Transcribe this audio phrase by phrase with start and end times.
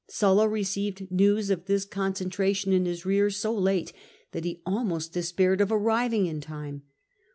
[0.09, 3.93] Sulla received news of this concentration in his rear so late
[4.31, 6.81] that he almost despaired of arriving in time.